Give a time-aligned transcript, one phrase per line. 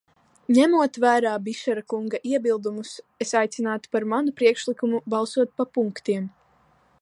[0.57, 2.95] Ņemot vērā Bišera kunga iebildumus,
[3.27, 6.27] es aicinātu par manu priekšlikumu balsot pa punktiem.